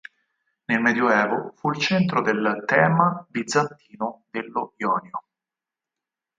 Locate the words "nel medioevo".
0.65-1.53